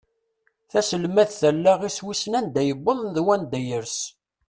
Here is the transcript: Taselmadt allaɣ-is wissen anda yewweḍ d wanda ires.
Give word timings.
Taselmadt 0.71 1.39
allaɣ-is 1.49 1.99
wissen 2.05 2.33
anda 2.39 2.61
yewweḍ 2.67 2.99
d 3.15 3.17
wanda 3.25 3.59
ires. 3.61 3.97